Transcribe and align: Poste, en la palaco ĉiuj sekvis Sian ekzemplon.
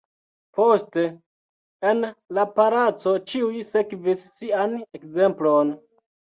Poste, 0.59 1.03
en 1.89 2.01
la 2.39 2.47
palaco 2.57 3.15
ĉiuj 3.35 3.63
sekvis 3.71 4.27
Sian 4.43 4.77
ekzemplon. 4.99 5.75